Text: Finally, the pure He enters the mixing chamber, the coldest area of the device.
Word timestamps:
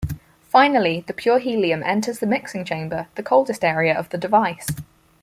Finally, 0.49 1.03
the 1.05 1.13
pure 1.13 1.37
He 1.37 1.71
enters 1.71 2.17
the 2.17 2.25
mixing 2.25 2.65
chamber, 2.65 3.05
the 3.13 3.21
coldest 3.21 3.63
area 3.63 3.95
of 3.95 4.09
the 4.09 4.17
device. 4.17 4.65